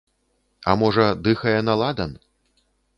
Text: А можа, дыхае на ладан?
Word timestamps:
А 0.71 0.75
можа, 0.83 1.05
дыхае 1.29 1.57
на 1.69 1.79
ладан? 1.85 2.21